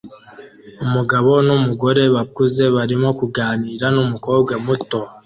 [0.85, 4.99] Umugabo n'umugore bakuze barimo kuganira numukobwa muto